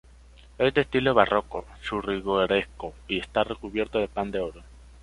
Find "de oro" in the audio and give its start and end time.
4.31-4.63